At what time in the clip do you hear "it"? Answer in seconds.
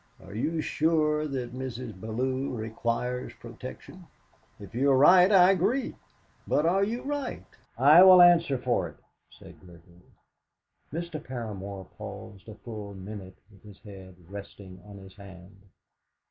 8.89-8.97